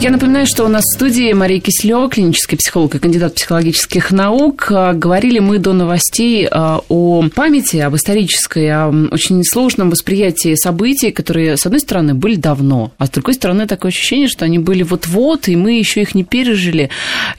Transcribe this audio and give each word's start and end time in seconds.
Я 0.00 0.10
напоминаю, 0.10 0.46
что 0.46 0.64
у 0.64 0.68
нас 0.68 0.84
в 0.84 0.94
студии 0.94 1.32
Мария 1.32 1.58
Кислева, 1.58 2.08
клинический 2.08 2.56
психолог 2.56 2.94
и 2.94 3.00
кандидат 3.00 3.34
психологических 3.34 4.12
наук. 4.12 4.70
А, 4.70 4.92
говорили 4.92 5.40
мы 5.40 5.58
до 5.58 5.72
новостей 5.72 6.46
а, 6.48 6.80
о 6.88 7.24
памяти, 7.34 7.78
об 7.78 7.96
исторической, 7.96 8.70
о 8.70 8.90
очень 9.10 9.42
сложном 9.42 9.90
восприятии 9.90 10.54
событий, 10.54 11.10
которые, 11.10 11.56
с 11.56 11.66
одной 11.66 11.80
стороны, 11.80 12.14
были 12.14 12.36
давно, 12.36 12.92
а 12.96 13.06
с 13.06 13.10
другой 13.10 13.34
стороны, 13.34 13.66
такое 13.66 13.90
ощущение, 13.90 14.28
что 14.28 14.44
они 14.44 14.60
были 14.60 14.84
вот-вот, 14.84 15.48
и 15.48 15.56
мы 15.56 15.72
еще 15.72 16.02
их 16.02 16.14
не 16.14 16.22
пережили 16.22 16.90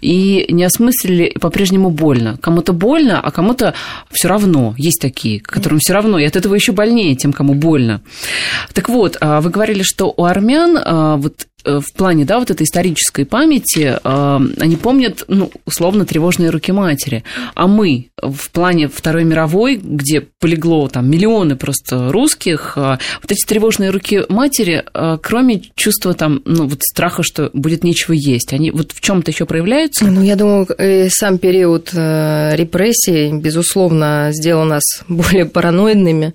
и 0.02 0.46
не 0.50 0.66
осмыслили, 0.66 1.24
и 1.24 1.40
по-прежнему 1.40 1.92
больно. 1.92 2.38
Кому-то 2.42 2.74
больно, 2.74 3.22
а 3.22 3.32
кому-то 3.32 3.74
все 4.12 4.28
равно. 4.28 4.76
Есть 4.78 5.00
такие, 5.00 5.40
которым 5.40 5.80
все 5.80 5.94
равно, 5.94 6.20
и 6.20 6.26
от 6.26 6.36
этого 6.36 6.56
еще 6.56 6.74
больнее 6.74 7.16
тем, 7.16 7.32
кому 7.32 7.54
больно. 7.54 8.02
Так 8.74 8.90
вот, 8.90 9.16
а, 9.22 9.40
вы 9.40 9.50
говорили, 9.50 9.82
что 9.82 10.14
у 10.16 10.26
армян 10.26 11.20
вот 11.22 11.46
в 11.66 11.94
плане, 11.94 12.26
да, 12.26 12.40
вот 12.40 12.50
этой 12.52 12.64
исторической 12.64 13.26
памяти, 13.26 14.00
э, 14.02 14.40
они 14.60 14.76
помнят, 14.76 15.26
ну, 15.28 15.52
условно, 15.66 16.06
тревожные 16.06 16.50
руки 16.50 16.72
матери. 16.72 17.24
А 17.54 17.68
мы 17.68 18.10
в 18.22 18.50
плане 18.52 18.88
Второй 18.88 19.24
мировой, 19.24 19.76
где 19.76 20.22
полегло 20.22 20.88
там 20.88 21.10
миллионы 21.10 21.56
просто 21.56 22.12
русских, 22.12 22.74
э, 22.78 22.98
вот 23.22 23.32
эти 23.32 23.46
тревожные 23.46 23.90
руки 23.90 24.22
матери, 24.30 24.84
кроме 25.22 25.62
чувства 25.76 26.14
там, 26.14 26.42
ну, 26.46 26.68
вот 26.68 26.82
страха, 26.82 27.24
что 27.24 27.50
будет 27.54 27.84
нечего 27.84 28.14
есть, 28.14 28.54
они 28.54 28.72
вот 28.72 28.92
в 28.92 29.02
чем 29.02 29.22
то 29.22 29.32
еще 29.32 29.46
проявляются? 29.46 30.06
Ну, 30.06 30.22
я 30.22 30.36
думаю, 30.36 30.68
сам 31.10 31.38
период 31.38 31.92
репрессий, 31.94 33.32
безусловно, 33.34 34.30
сделал 34.32 34.66
нас 34.66 34.84
более 35.08 35.46
параноидными, 35.46 36.34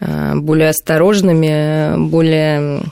более 0.00 0.70
осторожными, 0.70 2.08
более 2.08 2.82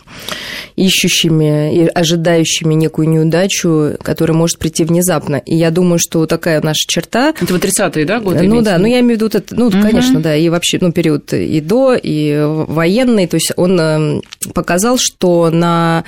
ищущими 0.77 1.64
и 1.73 1.87
ожидающими 1.87 2.75
некую 2.75 3.09
неудачу, 3.09 3.97
которая 4.03 4.37
может 4.37 4.59
прийти 4.59 4.85
внезапно. 4.85 5.37
И 5.37 5.55
я 5.55 5.71
думаю, 5.71 5.99
что 5.99 6.27
такая 6.27 6.61
наша 6.61 6.87
черта... 6.87 7.35
Это 7.41 7.53
вот 7.53 7.65
30-е, 7.65 8.05
да, 8.05 8.21
годы? 8.21 8.43
Ну 8.43 8.63
да, 8.63 8.79
ну 8.79 8.87
я 8.87 9.01
имею 9.01 9.19
в 9.19 9.23
виду, 9.23 9.27
это, 9.27 9.43
ну, 9.51 9.67
угу. 9.67 9.81
конечно, 9.81 10.21
да, 10.21 10.35
и 10.37 10.49
вообще, 10.49 10.79
ну, 10.81 10.93
период 10.93 11.33
и 11.33 11.61
до, 11.61 11.95
и 11.95 12.43
военный, 12.45 13.27
то 13.27 13.37
есть 13.37 13.53
он 13.57 13.79
эм, 13.81 14.23
показал, 14.53 14.97
что 14.99 15.51
на 15.51 16.05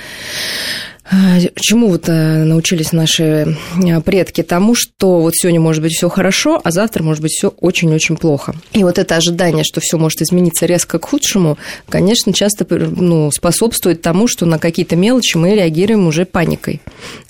чему 1.55 1.89
вот 1.89 2.09
э, 2.09 2.45
научились 2.45 2.93
наши 2.93 3.57
э, 3.83 4.01
предки? 4.01 4.43
Тому, 4.43 4.75
что 4.75 5.21
вот 5.21 5.35
сегодня 5.35 5.61
может 5.61 5.83
быть 5.83 5.93
все 5.93 6.09
хорошо, 6.09 6.61
а 6.63 6.71
завтра 6.71 7.03
может 7.03 7.23
быть 7.23 7.33
все 7.33 7.49
очень-очень 7.49 8.17
плохо. 8.17 8.55
И 8.73 8.83
вот 8.83 8.99
это 8.99 9.17
ожидание, 9.17 9.63
что 9.63 9.81
все 9.81 9.99
может 9.99 10.21
измениться 10.23 10.67
резко 10.67 10.99
к 10.99 11.05
худшему, 11.05 11.59
конечно, 11.89 12.33
часто 12.33 12.67
ну, 12.69 13.31
способствует 13.31 14.03
тому, 14.03 14.27
что 14.27 14.47
на 14.47 14.59
какие-то 14.59 14.97
мелочи 14.97 15.37
мы 15.37 15.55
реагируем 15.55 16.07
уже 16.07 16.25
паникой. 16.25 16.81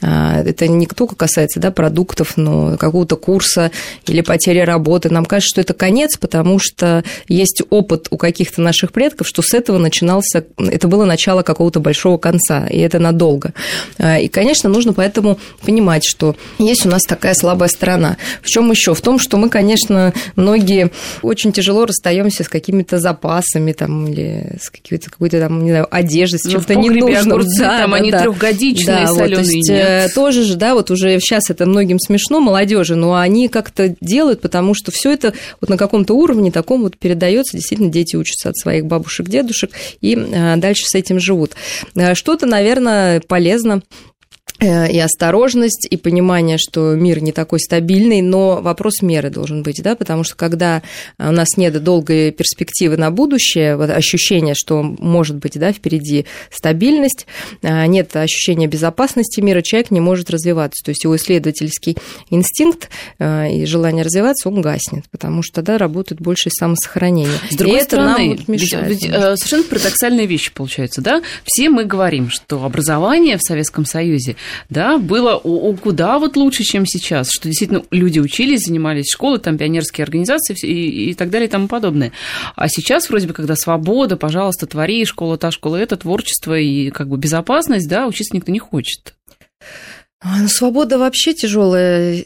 А, 0.01 0.43
это 0.43 0.69
не 0.69 0.87
только 0.87 1.15
касается 1.15 1.61
да, 1.61 1.71
продуктов, 1.71 2.37
но 2.37 2.79
какого-то 2.79 3.17
курса 3.17 3.71
или 4.07 4.23
потери 4.23 4.61
работы. 4.61 5.11
Нам 5.11 5.27
кажется, 5.27 5.51
что 5.51 5.61
это 5.61 5.75
конец, 5.75 6.17
потому 6.17 6.59
что 6.59 7.05
есть 7.29 7.63
опыт 7.69 8.09
у 8.11 8.17
каких-то 8.17 8.63
наших 8.63 8.93
предков, 8.93 9.29
что 9.29 9.43
с 9.43 9.53
этого 9.53 9.79
начинался, 9.79 10.45
это 10.57 10.89
было 10.89 11.05
начало 11.05 11.43
какого-то 11.43 11.81
большого 11.81 12.17
конца, 12.17 12.67
и 12.67 12.79
это 12.79 12.99
надолго. 12.99 13.53
А, 13.99 14.19
и, 14.19 14.29
конечно, 14.29 14.69
нужно 14.69 14.93
поэтому 14.93 15.39
понимать, 15.65 16.05
что 16.05 16.37
есть 16.59 16.87
у 16.87 16.89
нас 16.89 17.03
такая 17.03 17.35
слабая 17.35 17.69
сторона. 17.69 18.17
В 18.43 18.49
чем 18.49 18.71
еще? 18.71 18.95
В 18.95 19.01
том, 19.01 19.19
что 19.19 19.37
мы, 19.37 19.49
конечно, 19.49 20.13
многие 20.37 20.91
очень 21.23 21.53
тяжело 21.53 21.87
расстаемся 21.87 22.45
с 22.45 22.49
какими-то 22.49 22.99
запасами 22.99 23.73
там, 23.73 24.09
или 24.09 24.57
с 24.61 24.71
какой-то, 24.71 25.11
какой-то 25.11 25.41
там, 25.41 25.65
не 25.65 25.71
знаю, 25.71 25.87
одеждой, 25.91 26.39
с 26.39 26.45
ну, 26.45 26.53
чем-то 26.53 26.75
ненужным. 26.75 27.33
Огурцы, 27.33 27.59
да, 27.61 27.79
там 27.79 27.91
да, 27.91 27.97
они 27.97 28.11
да. 28.11 28.21
трехгодичные, 28.21 28.97
да, 28.97 29.07
соленые. 29.07 29.37
Вот, 29.37 29.45
то 29.45 29.51
есть, 29.51 29.69
нет. 29.69 30.11
Э, 30.11 30.15
тоже 30.15 30.43
же, 30.43 30.57
да, 30.57 30.75
вот 30.75 30.91
уже 30.91 31.19
сейчас 31.21 31.51
это 31.51 31.67
многим 31.67 31.99
смешно, 31.99 32.41
молодежи, 32.41 32.95
но 32.95 33.17
они 33.17 33.49
как-то 33.49 33.95
делают, 34.01 34.41
потому 34.41 34.75
что 34.75 34.91
все 34.91 35.13
это 35.13 35.35
вот 35.61 35.71
на 35.71 35.77
каком-то 35.77 36.15
уровне 36.15 36.51
таком 36.51 36.83
вот 36.83 36.97
передается, 36.97 37.57
действительно, 37.57 37.91
дети 37.91 38.17
учатся 38.17 38.51
от 38.51 38.57
своих 38.57 38.87
бабушек, 38.87 39.29
дедушек 39.29 39.71
и 40.01 40.15
э, 40.15 40.57
дальше 40.57 40.85
с 40.87 40.95
этим 40.95 41.21
живут. 41.21 41.53
Э, 41.95 42.15
что-то, 42.15 42.47
наверное, 42.47 43.21
полезно 43.21 43.56
полезно 43.57 43.83
и 44.67 44.99
осторожность, 44.99 45.87
и 45.89 45.97
понимание, 45.97 46.59
что 46.59 46.95
мир 46.95 47.23
не 47.23 47.33
такой 47.33 47.61
стабильный, 47.61 48.21
но 48.21 48.61
вопрос 48.61 49.03
меры 49.03 49.31
должен 49.31 49.63
быть, 49.63 49.83
да, 49.83 49.97
потому 49.97 50.25
что 50.25 50.37
когда 50.37 50.83
у 51.19 51.31
нас 51.31 51.57
нет 51.57 51.83
долгой 51.83 52.31
перспективы 52.33 52.97
на 52.97 53.11
будущее, 53.11 53.77
вот 53.77 53.91
ощущение, 53.91 54.55
что 54.55 54.83
может 54.83 55.37
быть, 55.37 55.59
да, 55.59 55.73
впереди 55.73 56.27
стабильность, 56.51 57.27
а, 57.63 57.87
нет 57.87 58.15
ощущения 58.17 58.67
безопасности 58.67 59.41
мира, 59.41 59.63
человек 59.63 59.91
не 59.91 60.01
может 60.01 60.31
развиваться, 60.31 60.85
то 60.85 60.91
есть 60.91 61.05
его 61.05 61.17
исследовательский 61.17 61.97
инстинкт 62.31 62.89
э, 63.19 63.53
и 63.53 63.67
желание 63.67 64.05
развиваться, 64.05 64.49
он 64.49 64.61
гаснет, 64.61 65.05
потому 65.11 65.43
что, 65.43 65.63
да, 65.63 65.79
работает 65.79 66.21
больше 66.21 66.51
самосохранение. 66.51 67.39
С 67.51 67.57
другой 67.57 67.81
и 67.81 67.85
стороны, 67.85 68.35
это 68.35 68.43
нам 68.43 68.45
мешает. 68.49 68.89
Ведь, 68.89 69.03
ведь, 69.03 69.13
э, 69.13 69.37
совершенно 69.37 69.63
парадоксальная 69.65 70.25
вещь 70.25 70.53
получается, 70.53 71.01
да, 71.01 71.23
все 71.45 71.69
мы 71.69 71.85
говорим, 71.85 72.31
что 72.31 72.65
образование 72.65 73.37
в 73.37 73.43
Советском 73.43 73.85
Союзе 73.85 74.37
да, 74.71 74.99
было 74.99 75.37
о, 75.37 75.71
о, 75.71 75.77
куда 75.77 76.19
вот 76.19 76.37
лучше, 76.37 76.65
чем 76.65 76.87
сейчас, 76.87 77.31
что 77.31 77.49
действительно 77.49 77.83
люди 77.91 78.19
учились, 78.19 78.67
занимались 78.67 79.11
школы, 79.13 79.39
там 79.39 79.59
пионерские 79.59 80.05
организации 80.05 80.57
и, 80.63 81.11
и 81.11 81.15
так 81.15 81.31
далее 81.31 81.49
и 81.49 81.51
тому 81.51 81.69
подобное. 81.69 82.13
А 82.55 82.69
сейчас 82.69 83.09
вроде 83.09 83.27
бы, 83.27 83.35
когда 83.35 83.57
свобода, 83.57 84.17
пожалуйста, 84.17 84.67
твори, 84.67 85.05
школа 85.05 85.39
та, 85.39 85.51
школа 85.51 85.77
это, 85.77 85.97
творчество 85.97 86.59
и 86.59 86.91
как 86.91 87.09
бы 87.09 87.17
безопасность, 87.17 87.89
да, 87.89 88.07
учиться 88.07 88.35
никто 88.35 88.53
не 88.53 88.59
хочет. 88.59 89.15
А, 90.21 90.39
ну, 90.39 90.49
свобода 90.49 90.99
вообще 90.99 91.35
тяжелая, 91.35 92.25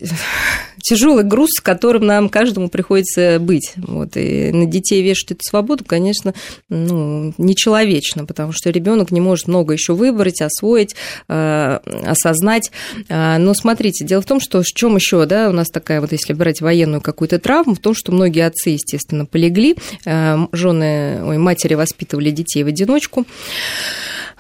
тяжелый 0.83 1.25
груз, 1.25 1.51
с 1.57 1.61
которым 1.61 2.07
нам 2.07 2.29
каждому 2.29 2.69
приходится 2.69 3.39
быть. 3.41 3.73
Вот, 3.77 4.17
и 4.17 4.53
на 4.53 4.67
детей 4.67 5.03
вешать 5.03 5.33
эту 5.33 5.41
свободу, 5.43 5.85
конечно, 5.85 6.35
ну, 6.69 7.33
нечеловечно, 7.39 8.25
потому 8.25 8.53
что 8.53 8.71
ребенок 8.71 9.11
не 9.11 9.21
может 9.21 9.49
много 9.49 9.73
еще 9.73 9.95
выбрать, 9.95 10.41
освоить, 10.41 10.95
э, 11.29 11.79
осознать. 12.05 12.71
А, 13.09 13.39
но 13.39 13.55
смотрите, 13.55 14.05
дело 14.05 14.23
в 14.23 14.27
том, 14.27 14.41
что 14.41 14.63
в 14.63 14.67
чем 14.67 14.97
еще, 14.97 15.27
да, 15.27 15.49
у 15.49 15.53
нас 15.53 15.69
такая 15.69 16.01
вот, 16.01 16.13
если 16.13 16.33
брать 16.33 16.61
военную 16.61 17.01
какую-то 17.01 17.39
травму, 17.39 17.75
в 17.75 17.81
том, 17.81 17.95
что 17.95 18.13
многие 18.13 18.47
отцы, 18.47 18.71
естественно, 18.71 19.27
полегли, 19.27 19.77
э, 20.05 20.37
жены, 20.53 21.25
ой, 21.25 21.39
матери 21.39 21.75
воспитывали 21.75 22.31
детей 22.31 22.65
в 22.65 22.69
одиночку. 22.69 23.27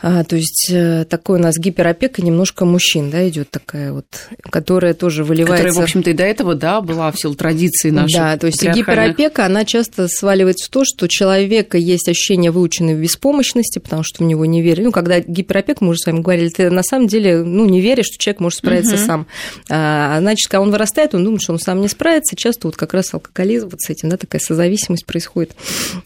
А, 0.02 0.24
то 0.24 0.36
есть 0.36 0.68
э, 0.70 1.04
такой 1.04 1.38
у 1.38 1.42
нас 1.42 1.56
гиперопека 1.58 2.22
немножко 2.22 2.64
мужчин, 2.64 3.10
да, 3.10 3.28
идет 3.28 3.50
такая 3.50 3.92
вот, 3.92 4.06
которая 4.42 4.94
тоже 4.94 5.24
выливается... 5.24 5.64
Которая, 5.64 5.74
в 5.74 5.80
общем-то, 5.80 6.10
и 6.10 6.12
до 6.14 6.24
этого, 6.24 6.54
да, 6.54 6.80
была 6.80 7.10
в 7.12 7.20
силу 7.20 7.34
традиции 7.34 7.90
нашей. 7.90 8.16
Да, 8.16 8.36
то 8.38 8.46
есть 8.46 8.62
гиперопека, 8.62 9.44
она 9.44 9.64
часто 9.64 10.08
сваливается 10.08 10.66
в 10.66 10.70
то, 10.70 10.84
что 10.84 11.04
у 11.04 11.08
человека 11.08 11.76
есть 11.76 12.08
ощущение 12.08 12.50
выученной 12.50 12.94
беспомощности, 12.94 13.78
потому 13.78 14.02
что 14.02 14.24
в 14.24 14.26
него 14.26 14.46
не 14.46 14.62
верили. 14.62 14.86
Ну, 14.86 14.92
когда 14.92 15.20
гиперопека, 15.20 15.84
мы 15.84 15.90
уже 15.90 15.98
с 15.98 16.06
вами 16.06 16.20
говорили, 16.20 16.48
ты 16.48 16.70
на 16.70 16.82
самом 16.82 17.06
деле, 17.06 17.42
ну, 17.42 17.66
не 17.66 17.80
веришь, 17.80 18.06
что 18.06 18.18
человек 18.18 18.40
может 18.40 18.58
справиться 18.58 18.94
угу. 18.94 19.04
сам. 19.04 19.26
А, 19.68 20.18
значит, 20.20 20.48
когда 20.48 20.62
он 20.62 20.70
вырастает, 20.70 21.14
он 21.14 21.24
думает, 21.24 21.42
что 21.42 21.52
он 21.52 21.58
сам 21.58 21.80
не 21.80 21.88
справится, 21.88 22.36
часто 22.36 22.68
вот 22.68 22.76
как 22.76 22.94
раз 22.94 23.12
алкоголизм 23.12 23.68
вот 23.68 23.80
с 23.80 23.90
этим, 23.90 24.08
да, 24.08 24.16
такая 24.16 24.40
созависимость 24.40 25.04
происходит. 25.04 25.52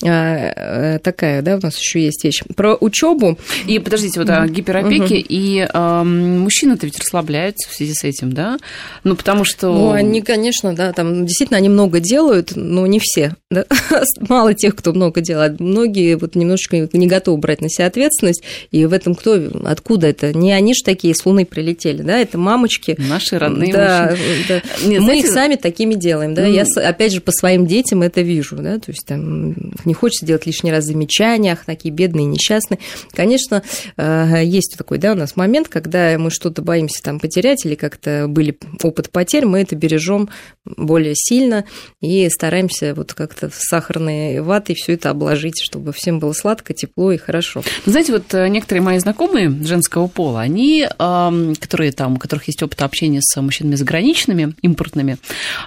А, 0.04 0.96
э, 0.96 0.98
такая, 0.98 1.42
да, 1.42 1.56
у 1.56 1.60
нас 1.60 1.78
еще 1.78 2.02
есть 2.02 2.24
вещь. 2.24 2.42
Про 2.56 2.74
учебу. 2.74 3.38
И 3.66 3.78
подождите, 3.84 4.20
вот 4.20 4.30
о 4.30 4.46
гиперопеке, 4.46 5.16
угу. 5.16 5.26
и 5.28 5.68
э, 5.72 6.02
мужчины-то 6.02 6.86
ведь 6.86 6.98
расслабляются 6.98 7.68
в 7.68 7.74
связи 7.74 7.92
с 7.94 8.04
этим, 8.04 8.32
да? 8.32 8.58
Ну, 9.04 9.16
потому 9.16 9.44
что... 9.44 9.72
Ну, 9.72 9.90
они, 9.90 10.22
конечно, 10.22 10.74
да, 10.74 10.92
там 10.92 11.26
действительно 11.26 11.58
они 11.58 11.68
много 11.68 12.00
делают, 12.00 12.52
но 12.56 12.86
не 12.86 12.98
все, 12.98 13.34
да? 13.50 13.64
Мало 14.28 14.54
тех, 14.54 14.74
кто 14.74 14.92
много 14.92 15.20
делает. 15.20 15.60
Многие 15.60 16.16
вот 16.16 16.34
немножечко 16.34 16.88
не 16.92 17.06
готовы 17.06 17.38
брать 17.38 17.60
на 17.60 17.68
себя 17.68 17.86
ответственность, 17.86 18.42
и 18.70 18.84
в 18.86 18.92
этом 18.92 19.14
кто, 19.14 19.38
откуда 19.64 20.08
это? 20.08 20.32
Не 20.32 20.52
они 20.52 20.74
же 20.74 20.80
такие 20.84 21.14
с 21.14 21.24
Луны 21.24 21.44
прилетели, 21.44 22.02
да, 22.02 22.18
это 22.18 22.38
мамочки. 22.38 22.96
Наши 22.98 23.38
родные 23.38 23.72
да, 23.72 24.16
да. 24.48 24.62
Нет, 24.84 25.00
Мы 25.00 25.06
знаете... 25.06 25.26
их 25.26 25.32
сами 25.32 25.54
такими 25.56 25.94
делаем, 25.94 26.34
да, 26.34 26.46
mm. 26.46 26.52
я, 26.52 26.88
опять 26.88 27.12
же, 27.12 27.20
по 27.20 27.32
своим 27.32 27.66
детям 27.66 28.02
это 28.02 28.20
вижу, 28.20 28.56
да, 28.56 28.78
то 28.78 28.90
есть 28.90 29.06
там 29.06 29.54
не 29.84 29.94
хочется 29.94 30.26
делать 30.26 30.46
лишний 30.46 30.72
раз 30.72 30.84
замечания, 30.84 31.52
ах, 31.52 31.64
такие 31.64 31.92
бедные, 31.92 32.26
несчастные. 32.26 32.78
Конечно, 33.12 33.62
есть 33.96 34.74
такой, 34.76 34.98
да, 34.98 35.12
у 35.12 35.16
нас 35.16 35.36
момент, 35.36 35.68
когда 35.68 36.16
мы 36.18 36.30
что-то 36.30 36.62
боимся 36.62 37.02
там 37.02 37.20
потерять 37.20 37.64
или 37.64 37.74
как-то 37.74 38.26
были 38.28 38.58
опыт 38.82 39.10
потерь, 39.10 39.46
мы 39.46 39.60
это 39.60 39.76
бережем 39.76 40.28
более 40.64 41.14
сильно 41.16 41.64
и 42.00 42.28
стараемся 42.28 42.94
вот 42.94 43.14
как-то 43.14 43.48
в 43.48 43.56
сахарной 43.56 44.40
ватой 44.40 44.74
все 44.74 44.94
это 44.94 45.10
обложить, 45.10 45.60
чтобы 45.62 45.92
всем 45.92 46.18
было 46.18 46.32
сладко, 46.32 46.74
тепло 46.74 47.12
и 47.12 47.16
хорошо. 47.16 47.62
Знаете, 47.86 48.12
вот 48.12 48.32
некоторые 48.32 48.82
мои 48.82 48.98
знакомые 48.98 49.50
женского 49.50 50.06
пола, 50.06 50.40
они, 50.40 50.86
которые 50.98 51.92
там, 51.92 52.14
у 52.14 52.18
которых 52.18 52.46
есть 52.46 52.62
опыт 52.62 52.82
общения 52.82 53.20
с 53.22 53.40
мужчинами 53.40 53.74
заграничными, 53.74 54.54
импортными, 54.62 55.18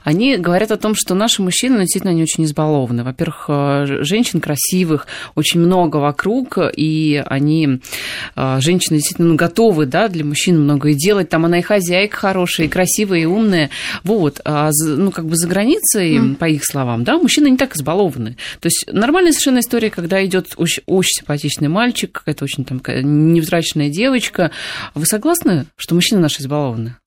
они 0.03 0.37
говорят 0.37 0.71
о 0.71 0.77
том, 0.77 0.95
что 0.95 1.15
наши 1.15 1.41
мужчины, 1.41 1.75
ну, 1.75 1.81
действительно, 1.81 2.11
они 2.11 2.23
очень 2.23 2.45
избалованы. 2.45 3.03
Во-первых, 3.03 3.45
э, 3.47 3.85
женщин 4.01 4.41
красивых 4.41 5.07
очень 5.35 5.59
много 5.59 5.97
вокруг, 5.97 6.57
и 6.75 7.23
они, 7.25 7.67
э, 7.67 7.77
женщины 8.35 8.97
действительно 8.97 9.35
готовы, 9.35 9.85
да, 9.85 10.07
для 10.07 10.25
мужчин 10.25 10.61
многое 10.61 10.93
делать. 10.93 11.29
Там 11.29 11.45
она 11.45 11.59
и 11.59 11.61
хозяйка 11.61 12.17
хорошая, 12.17 12.67
и 12.67 12.69
красивая, 12.69 13.19
и 13.19 13.25
умная. 13.25 13.69
Вот, 14.03 14.41
а, 14.45 14.71
ну, 14.81 15.11
как 15.11 15.25
бы 15.25 15.35
за 15.35 15.47
границей, 15.47 16.17
mm. 16.17 16.35
по 16.35 16.45
их 16.45 16.65
словам, 16.65 17.03
да, 17.03 17.17
мужчины 17.17 17.49
не 17.49 17.57
так 17.57 17.75
избалованы. 17.75 18.37
То 18.59 18.67
есть 18.67 18.85
нормальная 18.91 19.31
совершенно 19.31 19.59
история, 19.59 19.89
когда 19.89 20.23
идет 20.25 20.53
очень, 20.57 20.83
очень 20.85 21.19
симпатичный 21.19 21.67
мальчик, 21.67 22.11
какая-то 22.11 22.43
очень 22.43 22.65
там 22.65 22.81
невзрачная 22.87 23.89
девочка. 23.89 24.51
Вы 24.95 25.05
согласны, 25.05 25.65
что 25.75 25.95
мужчины 25.95 26.21
наши 26.21 26.41
избалованы? 26.41 26.97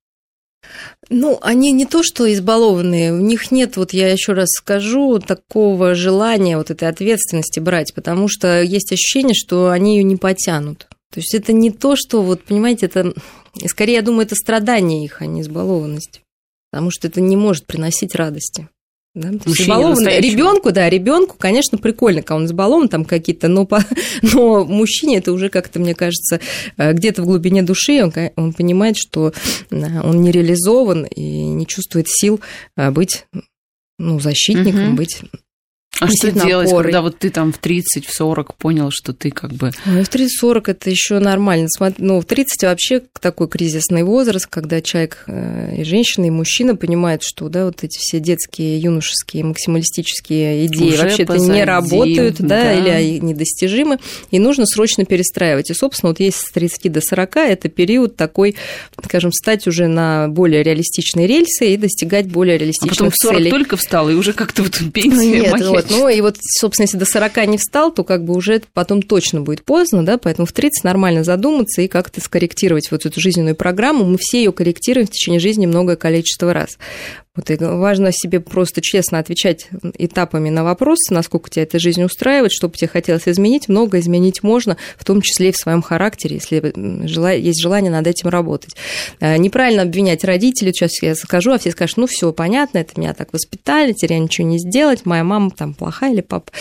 Ну, 1.09 1.39
они 1.43 1.73
не 1.73 1.87
то, 1.87 2.03
что 2.03 2.33
избалованные, 2.33 3.13
у 3.13 3.19
них 3.19 3.51
нет, 3.51 3.77
вот 3.77 3.93
я 3.93 4.13
еще 4.13 4.33
раз 4.33 4.51
скажу, 4.51 5.19
такого 5.19 5.95
желания, 5.95 6.57
вот 6.57 6.71
этой 6.71 6.89
ответственности 6.89 7.59
брать, 7.61 7.95
потому 7.95 8.29
что 8.29 8.63
есть 8.63 8.93
ощущение, 8.93 9.35
что 9.35 9.71
они 9.71 9.97
ее 9.97 10.05
не 10.05 10.17
потянут. 10.17 10.87
То 11.13 11.19
есть 11.19 11.35
это 11.35 11.53
не 11.53 11.71
то, 11.71 11.97
что, 11.97 12.23
вот, 12.23 12.45
понимаете, 12.45 12.87
это, 12.87 13.13
скорее, 13.67 13.95
я 13.95 14.03
думаю, 14.03 14.27
это 14.27 14.37
страдание 14.37 15.05
их, 15.05 15.21
а 15.21 15.27
не 15.27 15.41
избалованность, 15.41 16.23
потому 16.71 16.91
что 16.93 17.09
это 17.09 17.21
не 17.21 17.37
может 17.37 17.67
приносить 17.67 18.15
радости. 18.15 18.69
Да? 19.21 19.31
Ребенку, 20.21 20.73
да, 20.73 20.89
ребенку, 20.89 21.37
конечно, 21.39 21.79
прикольно, 21.79 22.23
когда 22.23 22.37
он 22.37 22.47
избалован 22.47 22.89
там 22.89 23.05
какие-то, 23.05 23.49
но, 23.49 23.67
по... 23.67 23.85
но 24.23 24.65
мужчине 24.65 25.19
это 25.19 25.33
уже 25.33 25.49
как-то, 25.49 25.79
мне 25.79 25.95
кажется, 25.95 26.41
э, 26.77 26.93
где-то 26.93 27.23
в 27.23 27.27
глубине 27.27 27.63
души 27.63 28.03
он, 28.03 28.13
он 28.37 28.53
понимает, 28.53 28.97
что 28.97 29.33
э, 29.71 30.01
он 30.03 30.23
не 30.23 30.31
реализован 30.31 31.05
и 31.05 31.23
не 31.23 31.67
чувствует 31.67 32.09
сил 32.09 32.41
э, 32.77 32.91
быть 32.91 33.27
ну, 33.99 34.19
защитником, 34.19 34.89
угу. 34.89 34.97
быть 34.97 35.21
а 36.01 36.09
что 36.09 36.33
делать, 36.33 36.71
когда 36.71 37.03
вот 37.03 37.19
ты 37.19 37.31
там 37.31 37.53
в 37.53 37.59
30, 37.59 38.07
в 38.07 38.13
40 38.13 38.55
понял, 38.55 38.91
что 38.91 39.13
ты 39.13 39.31
как 39.31 39.53
бы... 39.53 39.71
Ну, 39.85 40.03
в 40.03 40.09
30-40 40.09 40.63
это 40.67 40.91
еще 40.91 41.19
нормально. 41.19 41.69
Ну, 41.99 42.21
в 42.21 42.25
30 42.25 42.65
вообще 42.65 43.03
такой 43.21 43.49
кризисный 43.49 44.03
возраст, 44.03 44.47
когда 44.47 44.81
человек 44.81 45.25
э, 45.27 45.77
и 45.81 45.85
женщина, 45.85 46.27
и 46.27 46.31
мужчина 46.31 46.75
понимают, 46.75 47.23
что 47.23 47.49
да, 47.49 47.67
вот 47.67 47.85
эти 47.85 47.99
все 47.99 48.19
детские, 48.19 48.79
юношеские, 48.79 49.45
максималистические 49.45 50.67
идеи 50.67 50.97
вообще-то 50.97 51.37
не 51.37 51.65
работают, 51.65 52.37
да, 52.39 52.49
да, 52.49 52.99
или 52.99 53.19
недостижимы, 53.19 53.99
и 54.31 54.39
нужно 54.39 54.67
срочно 54.67 55.05
перестраивать. 55.05 55.71
И, 55.71 55.75
собственно, 55.75 56.11
вот 56.11 56.21
есть 56.21 56.39
с 56.39 56.51
30 56.51 56.91
до 56.91 57.01
40 57.01 57.37
это 57.37 57.69
период 57.69 58.17
такой, 58.17 58.57
скажем, 59.05 59.33
стать 59.33 59.67
уже 59.67 59.87
на 59.87 60.29
более 60.29 60.63
реалистичные 60.63 61.27
рельсы 61.27 61.75
и 61.75 61.77
достигать 61.77 62.27
более 62.27 62.59
реалистичных 62.59 62.97
целей. 62.97 63.09
а 63.09 63.11
потом 63.11 63.11
в 63.11 63.17
40 63.17 63.39
целей. 63.39 63.51
только 63.51 63.77
встал, 63.77 64.11
и 64.11 64.15
уже 64.15 64.33
как-то 64.33 64.63
вот 64.63 64.81
пенсия 64.93 65.41
Нет, 65.43 65.67
вот, 65.67 65.90
ну 65.91 66.09
и 66.09 66.21
вот, 66.21 66.37
собственно, 66.41 66.85
если 66.85 66.97
до 66.97 67.05
40 67.05 67.47
не 67.49 67.59
встал, 67.59 67.93
то 67.93 68.05
как 68.05 68.25
бы 68.25 68.35
уже 68.35 68.63
потом 68.73 69.03
точно 69.03 69.41
будет 69.41 69.65
поздно, 69.65 70.05
да, 70.05 70.19
поэтому 70.19 70.47
в 70.47 70.53
30 70.53 70.85
нормально 70.85 71.25
задуматься 71.25 71.83
и 71.83 71.89
как-то 71.89 72.21
скорректировать 72.21 72.91
вот 72.91 73.07
эту 73.07 73.21
жизненную 73.21 73.57
программу. 73.57 74.05
Мы 74.05 74.17
все 74.19 74.39
ее 74.39 74.53
корректируем 74.53 75.07
в 75.07 75.11
течение 75.11 75.41
жизни 75.41 75.67
многое 75.67 75.97
количество 75.97 76.53
раз. 76.55 76.79
Вот 77.41 77.49
и 77.51 77.57
важно 77.57 78.11
себе 78.13 78.39
просто 78.39 78.83
честно 78.83 79.19
отвечать 79.19 79.69
этапами 79.97 80.51
на 80.51 80.63
вопросы, 80.63 81.15
насколько 81.15 81.49
тебя 81.49 81.63
эта 81.63 81.79
жизнь 81.79 82.03
устраивает, 82.03 82.53
что 82.53 82.69
бы 82.69 82.77
тебе 82.77 82.89
хотелось 82.89 83.27
изменить. 83.27 83.69
Много 83.69 83.99
изменить 83.99 84.43
можно, 84.43 84.77
в 84.99 85.07
том 85.07 85.23
числе 85.23 85.49
и 85.49 85.53
в 85.53 85.57
своем 85.57 85.81
характере, 85.81 86.37
если 86.37 86.73
есть 87.41 87.63
желание 87.63 87.91
над 87.91 88.07
этим 88.07 88.29
работать. 88.29 88.77
Э, 89.21 89.39
неправильно 89.39 89.83
обвинять 89.83 90.23
родителей. 90.23 90.75
Сейчас 90.75 91.01
я 91.01 91.15
скажу, 91.15 91.53
а 91.53 91.59
все 91.59 91.71
скажут, 91.71 91.97
ну 91.97 92.07
все 92.07 92.31
понятно, 92.31 92.77
это 92.77 93.01
меня 93.01 93.15
так 93.15 93.33
воспитали, 93.33 93.93
теперь 93.93 94.13
я 94.13 94.19
ничего 94.19 94.47
не 94.47 94.59
сделать, 94.59 95.07
моя 95.07 95.25
мама 95.25 95.51
там 95.51 95.73
плохая 95.73 96.13
или 96.13 96.21
папа. 96.21 96.53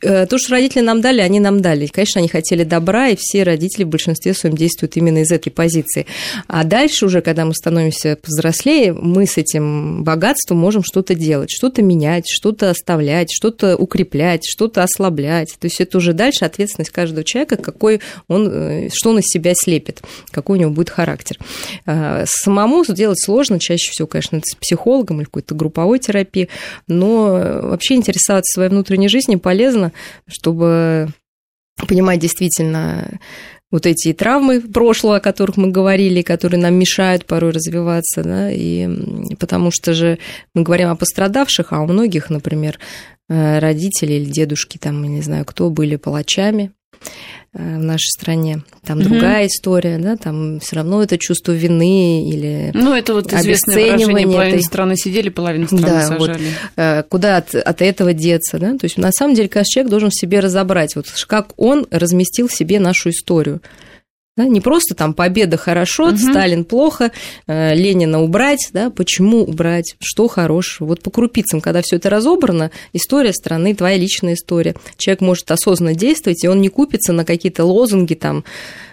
Э, 0.00 0.24
то, 0.24 0.38
что 0.38 0.52
родители 0.52 0.80
нам 0.80 1.02
дали, 1.02 1.20
они 1.20 1.38
нам 1.38 1.60
дали. 1.60 1.86
конечно, 1.88 2.20
они 2.20 2.28
хотели 2.28 2.64
добра, 2.64 3.08
и 3.08 3.16
все 3.18 3.42
родители 3.42 3.84
в 3.84 3.88
большинстве 3.88 4.32
своем 4.32 4.56
действуют 4.56 4.96
именно 4.96 5.18
из 5.18 5.30
этой 5.30 5.50
позиции. 5.50 6.06
А 6.46 6.64
дальше 6.64 7.04
уже, 7.04 7.20
когда 7.20 7.44
мы 7.44 7.52
становимся 7.52 8.16
повзрослее, 8.16 8.94
мы 8.94 9.26
с 9.26 9.36
этим 9.36 10.02
богатством 10.14 10.58
можем 10.58 10.82
что-то 10.84 11.14
делать, 11.14 11.50
что-то 11.50 11.82
менять, 11.82 12.24
что-то 12.28 12.70
оставлять, 12.70 13.28
что-то 13.32 13.76
укреплять, 13.76 14.42
что-то 14.46 14.82
ослаблять. 14.82 15.56
То 15.58 15.66
есть 15.66 15.80
это 15.80 15.98
уже 15.98 16.12
дальше 16.12 16.44
ответственность 16.44 16.90
каждого 16.90 17.24
человека, 17.24 17.56
какой 17.56 18.00
он, 18.28 18.48
э, 18.50 18.88
что 18.92 19.10
он 19.10 19.18
из 19.18 19.24
себя 19.26 19.52
слепит, 19.54 20.02
какой 20.30 20.58
у 20.58 20.60
него 20.60 20.70
будет 20.70 20.90
характер. 20.90 21.38
А, 21.86 22.24
самому 22.26 22.84
сделать 22.84 23.20
сложно, 23.20 23.58
чаще 23.58 23.90
всего, 23.90 24.06
конечно, 24.06 24.40
с 24.44 24.54
психологом 24.54 25.18
или 25.18 25.24
какой-то 25.24 25.54
групповой 25.54 25.98
терапией, 25.98 26.48
но 26.86 27.60
вообще 27.62 27.94
интересоваться 27.94 28.54
своей 28.54 28.70
внутренней 28.70 29.08
жизнью 29.08 29.40
полезно, 29.40 29.92
чтобы 30.28 31.08
понимать 31.88 32.20
действительно 32.20 33.18
вот 33.74 33.86
эти 33.86 34.12
травмы 34.12 34.60
прошлого, 34.60 35.16
о 35.16 35.20
которых 35.20 35.56
мы 35.56 35.72
говорили, 35.72 36.22
которые 36.22 36.60
нам 36.60 36.74
мешают 36.74 37.26
порой 37.26 37.50
развиваться, 37.50 38.22
да, 38.22 38.48
и 38.48 38.88
потому 39.40 39.72
что 39.72 39.94
же 39.94 40.20
мы 40.54 40.62
говорим 40.62 40.90
о 40.90 40.94
пострадавших, 40.94 41.72
а 41.72 41.80
у 41.80 41.86
многих, 41.88 42.30
например, 42.30 42.78
э, 43.28 43.58
родители 43.58 44.12
или 44.12 44.30
дедушки, 44.30 44.78
там, 44.78 45.02
я 45.02 45.08
не 45.08 45.22
знаю, 45.22 45.44
кто 45.44 45.70
были 45.70 45.96
палачами, 45.96 46.70
в 47.54 47.82
нашей 47.82 48.08
стране. 48.08 48.62
Там 48.84 48.98
угу. 48.98 49.08
другая 49.08 49.46
история, 49.46 49.98
да, 49.98 50.16
там 50.16 50.58
все 50.60 50.76
равно 50.76 51.02
это 51.02 51.18
чувство 51.18 51.52
вины 51.52 52.28
или 52.28 52.72
Ну, 52.74 52.92
это 52.92 53.14
вот 53.14 53.32
известное 53.32 53.76
выражение, 53.76 54.26
половина 54.26 54.56
этой... 54.56 54.62
страны 54.62 54.96
сидели, 54.96 55.28
половина 55.28 55.66
страны 55.66 55.86
да, 55.86 56.02
сажали. 56.02 56.32
Вот, 56.32 56.40
э, 56.76 57.02
куда 57.08 57.36
от, 57.36 57.54
от 57.54 57.82
этого 57.82 58.12
деться, 58.12 58.58
да, 58.58 58.72
то 58.76 58.84
есть 58.84 58.98
на 58.98 59.12
самом 59.12 59.34
деле 59.34 59.48
каждый 59.48 59.70
человек 59.70 59.90
должен 59.90 60.10
в 60.10 60.18
себе 60.18 60.40
разобрать, 60.40 60.96
вот 60.96 61.06
как 61.28 61.52
он 61.56 61.86
разместил 61.90 62.48
в 62.48 62.52
себе 62.52 62.80
нашу 62.80 63.10
историю. 63.10 63.60
Да, 64.36 64.46
не 64.46 64.60
просто 64.60 64.96
там 64.96 65.14
победа 65.14 65.56
хорошо, 65.56 66.08
угу. 66.08 66.16
Сталин 66.16 66.64
плохо, 66.64 67.12
э, 67.46 67.74
Ленина 67.76 68.20
убрать, 68.20 68.70
да, 68.72 68.90
почему 68.90 69.44
убрать, 69.44 69.94
что 70.00 70.26
хорошего. 70.26 70.88
Вот 70.88 71.02
по 71.02 71.10
крупицам, 71.10 71.60
когда 71.60 71.82
все 71.82 71.96
это 71.96 72.10
разобрано, 72.10 72.72
история 72.92 73.32
страны, 73.32 73.76
твоя 73.76 73.96
личная 73.96 74.34
история. 74.34 74.74
Человек 74.96 75.20
может 75.20 75.48
осознанно 75.52 75.94
действовать, 75.94 76.42
и 76.42 76.48
он 76.48 76.60
не 76.60 76.68
купится 76.68 77.12
на 77.12 77.24
какие-то 77.24 77.64
лозунги 77.64 78.14
там, 78.14 78.42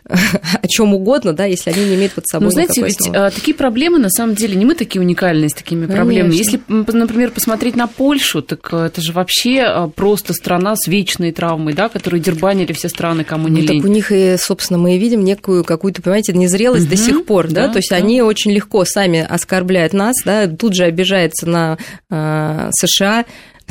о 0.62 0.68
чем 0.68 0.94
угодно, 0.94 1.34
да, 1.34 1.46
если 1.46 1.70
они 1.70 1.86
не 1.86 1.96
имеют 1.96 2.14
под 2.14 2.28
собой 2.28 2.46
Ну, 2.46 2.52
знаете, 2.52 2.82
ведь 2.84 3.00
основы. 3.00 3.18
А, 3.18 3.32
такие 3.32 3.56
проблемы, 3.56 4.00
на 4.00 4.10
самом 4.10 4.36
деле, 4.36 4.56
не 4.56 4.66
мы 4.66 4.76
такие 4.76 5.02
уникальные 5.02 5.50
с 5.50 5.54
такими 5.54 5.82
Конечно. 5.82 5.96
проблемами. 5.96 6.34
Если, 6.34 6.60
например, 6.68 7.32
посмотреть 7.32 7.76
на 7.76 7.88
Польшу, 7.88 8.42
так 8.42 8.68
э, 8.72 8.86
это 8.86 9.02
же 9.02 9.14
вообще 9.14 9.62
а, 9.62 9.88
просто 9.88 10.34
страна 10.34 10.76
с 10.76 10.88
вечной 10.88 11.32
травмой, 11.32 11.74
да, 11.74 11.90
которую 11.90 12.20
дербанили 12.20 12.74
все 12.74 12.90
страны, 12.90 13.24
кому 13.24 13.48
не 13.48 13.62
ну, 13.62 13.68
лень. 13.68 13.82
Так 13.82 13.90
у 13.90 13.94
них, 13.94 14.12
и, 14.12 14.36
собственно, 14.38 14.80
мы 14.80 14.96
и 14.96 15.00
видим 15.00 15.24
некую 15.24 15.64
какую-то, 15.64 16.02
понимаете, 16.02 16.34
незрелость 16.34 16.86
угу, 16.86 16.92
до 16.92 16.98
сих 16.98 17.26
пор, 17.26 17.48
да, 17.48 17.68
да 17.68 17.74
то 17.74 17.78
есть 17.78 17.90
да. 17.90 17.98
они 17.98 18.22
очень 18.22 18.52
легко 18.52 18.86
сами 18.86 19.26
оскорбляют 19.28 19.94
нас, 19.94 20.16
да, 20.26 20.48
тут 20.48 20.76
же 20.76 20.84
обижается 20.84 21.48
на 21.48 21.78
э, 22.10 22.70
США, 22.74 23.26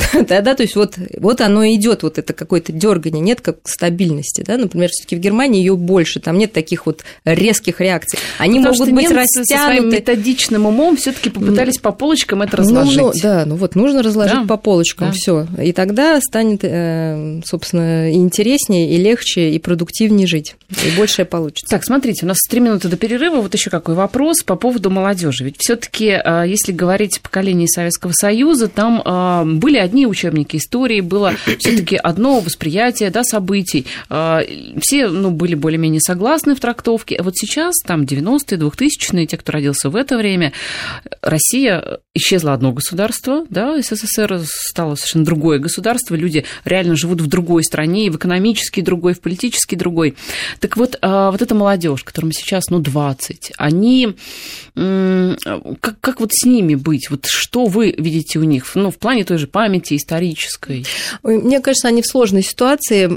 да, 0.28 0.40
да, 0.40 0.54
то 0.54 0.62
есть 0.62 0.76
вот, 0.76 0.94
вот 1.18 1.40
оно 1.40 1.66
идет, 1.66 2.02
вот 2.02 2.18
это 2.18 2.32
какое-то 2.32 2.72
дергание, 2.72 3.20
нет 3.20 3.40
как 3.40 3.58
стабильности, 3.64 4.42
да, 4.46 4.56
например, 4.56 4.90
все-таки 4.90 5.16
в 5.16 5.20
Германии 5.20 5.60
ее 5.60 5.76
больше, 5.76 6.20
там 6.20 6.38
нет 6.38 6.52
таких 6.52 6.86
вот 6.86 7.04
резких 7.24 7.80
реакций. 7.80 8.18
Они 8.38 8.58
Потому 8.58 8.76
могут 8.76 8.94
быть 8.94 9.10
растянуты. 9.10 9.54
со 9.54 9.64
своим 9.64 9.90
методичным 9.90 10.66
умом 10.66 10.96
все-таки 10.96 11.30
попытались 11.30 11.78
по 11.78 11.92
полочкам 11.92 12.42
это 12.42 12.58
разложить. 12.58 12.98
Ну, 12.98 13.12
ну, 13.14 13.20
да, 13.22 13.44
ну 13.46 13.56
вот 13.56 13.74
нужно 13.74 14.02
разложить 14.02 14.42
да? 14.42 14.46
по 14.46 14.56
полочкам 14.56 15.08
да. 15.08 15.14
все, 15.14 15.46
и 15.62 15.72
тогда 15.72 16.20
станет, 16.20 16.60
э, 16.62 17.40
собственно, 17.44 18.12
интереснее 18.12 18.90
и 18.90 18.96
легче 18.96 19.50
и 19.50 19.58
продуктивнее 19.58 20.26
жить, 20.26 20.56
и 20.70 20.96
большее 20.96 21.26
получится. 21.26 21.70
Так, 21.70 21.84
смотрите, 21.84 22.24
у 22.24 22.28
нас 22.28 22.38
три 22.48 22.60
минуты 22.60 22.88
до 22.88 22.96
перерыва, 22.96 23.40
вот 23.40 23.54
еще 23.54 23.70
какой 23.70 23.94
вопрос 23.94 24.42
по 24.42 24.56
поводу 24.56 24.90
молодежи. 24.90 25.44
Ведь 25.44 25.56
все-таки, 25.58 26.20
э, 26.22 26.44
если 26.46 26.72
говорить 26.72 27.18
о 27.18 27.20
поколении 27.22 27.66
Советского 27.66 28.12
Союза, 28.12 28.68
там 28.68 29.02
э, 29.04 29.58
были 29.58 29.78
одни 29.90 30.06
учебники 30.06 30.56
истории, 30.56 31.00
было 31.00 31.34
все-таки 31.58 31.96
одно 31.96 32.40
восприятие 32.40 33.10
да, 33.10 33.24
событий. 33.24 33.86
А, 34.08 34.42
все 34.80 35.08
ну, 35.08 35.30
были 35.30 35.54
более-менее 35.54 36.00
согласны 36.00 36.54
в 36.54 36.60
трактовке. 36.60 37.20
Вот 37.22 37.36
сейчас, 37.36 37.74
там, 37.84 38.02
90-е, 38.02 38.58
2000-е, 38.58 39.26
те, 39.26 39.36
кто 39.36 39.52
родился 39.52 39.90
в 39.90 39.96
это 39.96 40.16
время, 40.16 40.52
Россия 41.22 41.98
исчезло 42.14 42.52
одно 42.52 42.72
государство, 42.72 43.44
да, 43.50 43.80
СССР 43.80 44.40
стало 44.44 44.94
совершенно 44.94 45.24
другое 45.24 45.58
государство, 45.58 46.14
люди 46.14 46.44
реально 46.64 46.96
живут 46.96 47.20
в 47.20 47.26
другой 47.26 47.64
стране, 47.64 48.06
и 48.06 48.10
в 48.10 48.16
экономически 48.16 48.80
другой, 48.80 49.12
и 49.12 49.14
в 49.14 49.20
политически 49.20 49.74
другой. 49.74 50.14
Так 50.60 50.76
вот, 50.76 50.98
а, 51.02 51.30
вот 51.30 51.42
эта 51.42 51.54
молодежь, 51.54 52.04
которым 52.04 52.32
сейчас, 52.32 52.70
ну, 52.70 52.78
20, 52.78 53.52
они, 53.56 54.16
как, 54.74 56.00
как 56.00 56.20
вот 56.20 56.30
с 56.32 56.44
ними 56.44 56.74
быть? 56.74 57.10
Вот 57.10 57.26
что 57.26 57.66
вы 57.66 57.94
видите 57.96 58.38
у 58.38 58.44
них, 58.44 58.66
ну, 58.74 58.90
в 58.90 58.98
плане 58.98 59.24
той 59.24 59.38
же 59.38 59.46
памяти 59.46 59.69
исторической? 59.78 60.84
Мне 61.22 61.60
кажется, 61.60 61.88
они 61.88 62.02
в 62.02 62.06
сложной 62.06 62.42
ситуации, 62.42 63.08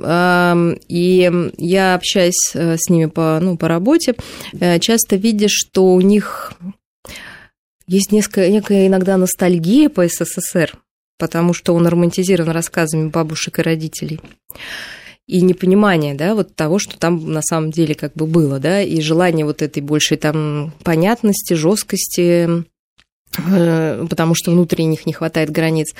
и 0.87 1.51
я 1.57 1.95
общаюсь 1.95 2.51
э, 2.53 2.77
с 2.77 2.89
ними 2.89 3.05
по, 3.05 3.39
ну, 3.41 3.57
по 3.57 3.67
работе, 3.67 4.15
э, 4.59 4.79
часто 4.79 5.15
видишь, 5.15 5.53
что 5.53 5.93
у 5.93 6.01
них 6.01 6.53
есть 7.87 8.11
несколько, 8.11 8.47
некая 8.49 8.87
иногда 8.87 9.17
ностальгия 9.17 9.89
по 9.89 10.07
СССР, 10.07 10.77
потому 11.17 11.53
что 11.53 11.73
он 11.73 11.87
романтизирован 11.87 12.51
рассказами 12.51 13.09
бабушек 13.09 13.59
и 13.59 13.61
родителей. 13.61 14.19
И 15.25 15.41
непонимание, 15.41 16.15
да, 16.15 16.35
вот 16.35 16.53
того, 16.53 16.79
что 16.79 16.97
там 16.97 17.31
на 17.31 17.41
самом 17.41 17.71
деле 17.71 17.95
как 17.95 18.13
бы 18.13 18.27
было, 18.27 18.59
да, 18.59 18.81
и 18.81 18.99
желание 18.99 19.45
вот 19.45 19.61
этой 19.61 19.81
большей 19.81 20.17
там 20.17 20.73
понятности, 20.83 21.53
жесткости, 21.53 22.65
потому 23.35 24.35
что 24.35 24.51
внутри 24.51 24.85
них 24.85 25.05
не 25.05 25.13
хватает 25.13 25.49
границ, 25.49 25.93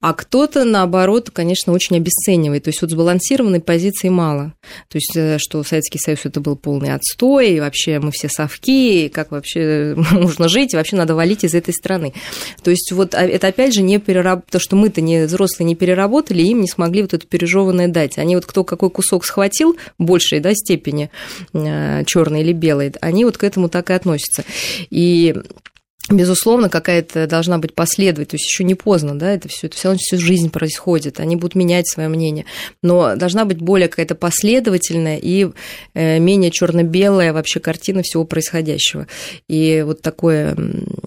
а 0.00 0.14
кто-то, 0.14 0.64
наоборот, 0.64 1.30
конечно, 1.32 1.72
очень 1.72 1.96
обесценивает. 1.96 2.64
То 2.64 2.68
есть 2.68 2.80
вот 2.82 2.90
сбалансированной 2.90 3.60
позиции 3.60 4.08
мало. 4.08 4.54
То 4.88 4.96
есть 4.96 5.16
э, 5.16 5.38
что 5.38 5.62
Советский 5.64 5.98
Союз 5.98 6.20
это 6.24 6.40
был 6.40 6.54
полный 6.54 6.94
отстой, 6.94 7.50
и 7.50 7.60
вообще 7.60 7.98
мы 7.98 8.12
все 8.12 8.28
совки, 8.28 9.06
и 9.06 9.08
как 9.08 9.32
вообще 9.32 9.96
нужно 10.12 10.48
жить, 10.48 10.72
и 10.72 10.76
вообще 10.76 10.94
надо 10.94 11.16
валить 11.16 11.42
из 11.42 11.54
этой 11.54 11.74
страны. 11.74 12.12
То 12.62 12.70
есть 12.70 12.92
вот 12.92 13.14
а, 13.14 13.26
это 13.26 13.48
опять 13.48 13.74
же 13.74 13.82
не 13.82 13.98
перераб... 13.98 14.48
то, 14.48 14.60
что 14.60 14.76
мы-то 14.76 15.00
не 15.00 15.24
взрослые 15.24 15.66
не 15.66 15.74
переработали, 15.74 16.42
им 16.42 16.60
не 16.60 16.68
смогли 16.68 17.02
вот 17.02 17.14
это 17.14 17.26
пережеванное 17.26 17.88
дать. 17.88 18.18
Они 18.18 18.36
вот 18.36 18.46
кто 18.46 18.62
какой 18.62 18.90
кусок 18.90 19.24
схватил 19.24 19.76
большей 19.98 20.38
да, 20.38 20.54
степени, 20.54 21.10
э, 21.52 22.04
черный 22.04 22.42
или 22.42 22.52
белый, 22.52 22.92
они 23.00 23.24
вот 23.24 23.36
к 23.36 23.42
этому 23.42 23.68
так 23.68 23.90
и 23.90 23.94
относятся. 23.94 24.44
И 24.90 25.34
Безусловно, 26.10 26.70
какая-то 26.70 27.26
должна 27.26 27.58
быть 27.58 27.74
последовательность, 27.74 28.30
то 28.30 28.36
есть 28.36 28.46
еще 28.46 28.64
не 28.64 28.74
поздно, 28.74 29.18
да, 29.18 29.30
это 29.30 29.48
все, 29.48 29.66
это 29.66 29.76
все 29.76 29.88
равно 29.88 29.98
всю 29.98 30.18
жизнь 30.18 30.50
происходит, 30.50 31.20
они 31.20 31.36
будут 31.36 31.54
менять 31.54 31.86
свое 31.86 32.08
мнение, 32.08 32.46
но 32.82 33.14
должна 33.14 33.44
быть 33.44 33.58
более 33.58 33.88
какая-то 33.88 34.14
последовательная 34.14 35.18
и 35.18 35.50
э, 35.92 36.18
менее 36.18 36.50
черно-белая 36.50 37.34
вообще 37.34 37.60
картина 37.60 38.02
всего 38.02 38.24
происходящего. 38.24 39.06
И 39.48 39.82
вот 39.84 40.00
такое 40.00 40.56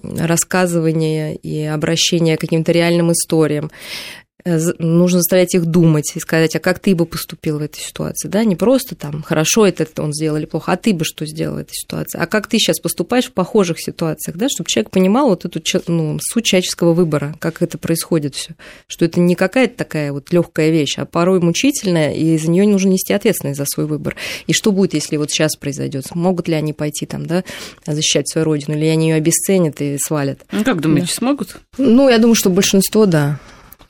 рассказывание 0.02 1.34
и 1.34 1.64
обращение 1.64 2.36
к 2.36 2.40
каким-то 2.40 2.70
реальным 2.70 3.10
историям, 3.10 3.72
нужно 4.44 5.18
заставлять 5.18 5.54
их 5.54 5.66
думать 5.66 6.12
и 6.14 6.20
сказать, 6.20 6.56
а 6.56 6.60
как 6.60 6.78
ты 6.78 6.94
бы 6.94 7.06
поступил 7.06 7.58
в 7.58 7.62
этой 7.62 7.80
ситуации, 7.80 8.28
да, 8.28 8.44
не 8.44 8.56
просто 8.56 8.94
там, 8.94 9.22
хорошо 9.22 9.66
это 9.66 9.86
он 10.02 10.12
сделал 10.12 10.38
или 10.38 10.46
плохо, 10.46 10.72
а 10.72 10.76
ты 10.76 10.92
бы 10.94 11.04
что 11.04 11.26
сделал 11.26 11.56
в 11.56 11.58
этой 11.58 11.74
ситуации, 11.74 12.18
а 12.18 12.26
как 12.26 12.46
ты 12.48 12.58
сейчас 12.58 12.80
поступаешь 12.80 13.26
в 13.26 13.32
похожих 13.32 13.80
ситуациях, 13.80 14.36
да, 14.36 14.48
чтобы 14.48 14.68
человек 14.68 14.90
понимал 14.90 15.28
вот 15.28 15.44
эту 15.44 15.60
ну, 15.86 16.18
суть 16.20 16.44
человеческого 16.44 16.92
выбора, 16.92 17.36
как 17.38 17.62
это 17.62 17.78
происходит 17.78 18.34
все, 18.34 18.54
что 18.86 19.04
это 19.04 19.20
не 19.20 19.34
какая-то 19.34 19.76
такая 19.76 20.12
вот 20.12 20.32
легкая 20.32 20.70
вещь, 20.70 20.98
а 20.98 21.04
порой 21.04 21.40
мучительная, 21.40 22.12
и 22.14 22.36
за 22.38 22.50
нее 22.50 22.66
нужно 22.66 22.90
нести 22.90 23.12
ответственность 23.12 23.58
за 23.58 23.66
свой 23.66 23.86
выбор. 23.86 24.16
И 24.46 24.52
что 24.52 24.72
будет, 24.72 24.94
если 24.94 25.16
вот 25.16 25.30
сейчас 25.30 25.56
произойдет? 25.56 26.14
Могут 26.14 26.48
ли 26.48 26.54
они 26.54 26.72
пойти 26.72 27.06
там, 27.06 27.26
да, 27.26 27.44
защищать 27.86 28.28
свою 28.28 28.44
родину, 28.44 28.76
или 28.76 28.86
они 28.86 29.10
ее 29.10 29.16
обесценят 29.16 29.80
и 29.80 29.96
свалят? 29.98 30.40
Ну, 30.50 30.64
как 30.64 30.80
думаете, 30.80 31.08
да. 31.08 31.12
смогут? 31.12 31.56
Ну, 31.78 32.08
я 32.08 32.18
думаю, 32.18 32.34
что 32.34 32.50
большинство, 32.50 33.06
да. 33.06 33.38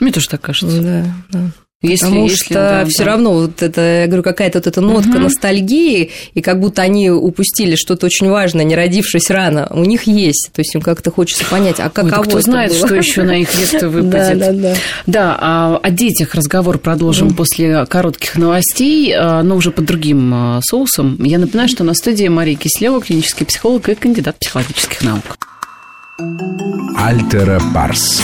Мне 0.03 0.11
тоже 0.11 0.29
так 0.29 0.41
кажется. 0.41 0.83
Да, 0.83 1.05
да. 1.31 1.51
Если, 1.81 2.07
Потому 2.07 2.25
если, 2.25 2.45
что 2.45 2.55
да, 2.55 2.85
все 2.87 3.05
да. 3.05 3.11
равно 3.11 3.33
вот 3.33 3.63
это, 3.63 3.81
я 4.03 4.07
говорю, 4.07 4.23
какая-то 4.23 4.59
вот 4.59 4.67
эта 4.69 4.81
нотка 4.81 5.11
угу. 5.11 5.19
ностальгии, 5.19 6.11
и 6.35 6.41
как 6.41 6.61
будто 6.61 6.83
они 6.83 7.11
упустили 7.11 7.75
что-то 7.75 8.07
очень 8.07 8.29
важное, 8.31 8.65
не 8.65 8.77
родившись 8.77 9.31
рано, 9.31 9.67
у 9.71 9.85
них 9.85 10.05
есть. 10.05 10.51
То 10.53 10.61
есть 10.61 10.75
им 10.77 10.81
как-то 10.81 11.11
хочется 11.11 11.45
понять, 11.45 11.81
а 11.81 11.89
каково 11.89 12.21
Ой, 12.21 12.27
кто 12.27 12.41
знает, 12.41 12.73
было? 12.73 12.87
что 12.87 12.95
еще 12.97 13.23
на 13.23 13.41
их 13.41 13.49
место 13.59 13.89
выпадет. 13.91 14.39
Да, 14.39 14.53
да, 14.53 14.53
да. 14.53 14.75
Да, 15.07 15.39
а 15.41 15.81
о 15.83 15.91
детях 15.91 16.35
разговор 16.35 16.79
продолжим 16.79 17.29
угу. 17.29 17.37
после 17.37 17.87
коротких 17.87 18.37
новостей, 18.37 19.13
а, 19.17 19.43
но 19.43 19.57
уже 19.57 19.71
под 19.73 19.85
другим 19.85 20.33
а, 20.35 20.61
соусом. 20.63 21.23
Я 21.23 21.39
напоминаю, 21.39 21.69
что 21.69 21.83
на 21.85 21.95
студии 21.95 22.27
Мария 22.27 22.57
Кислева, 22.57 23.01
клинический 23.01 23.47
психолог 23.47 23.89
и 23.89 23.95
кандидат 23.97 24.37
психологических 24.39 25.03
наук. 25.03 25.37
Альтера 26.97 27.61
Парс. 27.73 28.23